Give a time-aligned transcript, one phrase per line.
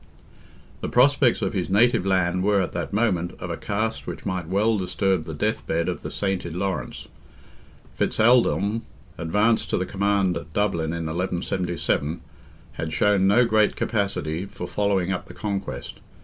[0.81, 4.47] The prospects of his native land were, at that moment, of a cast which might
[4.47, 7.07] well disturb the death bed of the sainted Laurence.
[7.93, 8.81] Fitz Aldelm,
[9.19, 12.19] advanced to the command at Dublin in 1177,
[12.71, 15.99] had shown no great capacity for following up the conquest.